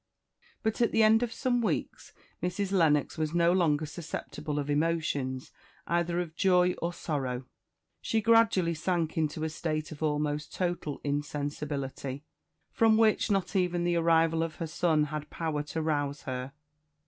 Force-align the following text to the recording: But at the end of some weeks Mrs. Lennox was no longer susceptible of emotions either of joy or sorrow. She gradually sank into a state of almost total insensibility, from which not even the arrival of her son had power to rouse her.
But 0.63 0.81
at 0.81 0.91
the 0.91 1.03
end 1.03 1.21
of 1.21 1.31
some 1.31 1.61
weeks 1.61 2.11
Mrs. 2.41 2.71
Lennox 2.71 3.19
was 3.19 3.35
no 3.35 3.51
longer 3.51 3.85
susceptible 3.85 4.57
of 4.57 4.67
emotions 4.67 5.51
either 5.85 6.19
of 6.19 6.35
joy 6.35 6.73
or 6.81 6.91
sorrow. 6.91 7.45
She 8.01 8.19
gradually 8.19 8.73
sank 8.73 9.15
into 9.15 9.43
a 9.43 9.49
state 9.49 9.91
of 9.91 10.01
almost 10.01 10.51
total 10.51 11.01
insensibility, 11.03 12.23
from 12.71 12.97
which 12.97 13.29
not 13.29 13.55
even 13.55 13.83
the 13.83 13.97
arrival 13.97 14.41
of 14.41 14.55
her 14.55 14.65
son 14.65 15.03
had 15.03 15.29
power 15.29 15.61
to 15.61 15.83
rouse 15.83 16.23
her. 16.23 16.51